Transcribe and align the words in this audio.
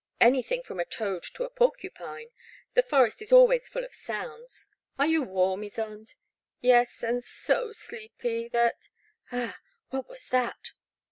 Anything 0.19 0.63
from 0.63 0.79
a 0.79 0.85
toad 0.85 1.21
to 1.35 1.43
a 1.43 1.49
porcupine; 1.51 2.31
the 2.73 2.81
forest 2.81 3.21
is 3.21 3.31
always 3.31 3.69
full 3.69 3.83
of 3.85 3.93
sounds. 3.93 4.67
Are 4.97 5.05
you 5.05 5.21
warm, 5.21 5.61
Ysonde?" 5.61 6.15
Yes,— 6.59 7.03
and 7.03 7.23
so 7.23 7.71
deepy 7.71 8.49
that— 8.51 8.89
ah! 9.31 9.59
what 9.91 10.09
was 10.09 10.27
that?" 10.29 10.71